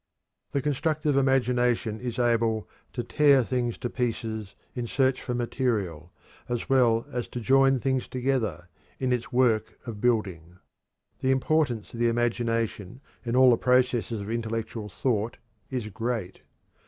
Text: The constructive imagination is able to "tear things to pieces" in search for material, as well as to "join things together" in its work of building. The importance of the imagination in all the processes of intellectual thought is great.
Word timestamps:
The 0.53 0.63
constructive 0.63 1.15
imagination 1.15 1.99
is 1.99 2.17
able 2.17 2.67
to 2.93 3.03
"tear 3.03 3.43
things 3.43 3.77
to 3.77 3.87
pieces" 3.87 4.55
in 4.73 4.87
search 4.87 5.21
for 5.21 5.35
material, 5.35 6.11
as 6.49 6.67
well 6.67 7.05
as 7.11 7.27
to 7.27 7.39
"join 7.39 7.77
things 7.79 8.07
together" 8.07 8.67
in 8.99 9.13
its 9.13 9.31
work 9.31 9.77
of 9.85 10.01
building. 10.01 10.57
The 11.19 11.29
importance 11.29 11.93
of 11.93 11.99
the 11.99 12.07
imagination 12.09 12.99
in 13.23 13.35
all 13.35 13.51
the 13.51 13.57
processes 13.57 14.21
of 14.21 14.31
intellectual 14.31 14.89
thought 14.89 15.37
is 15.69 15.85
great. 15.89 16.41